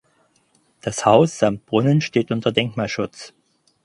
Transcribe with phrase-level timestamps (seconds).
[0.81, 3.33] Das Haus samt Brunnen steht unter Denkmalschutz.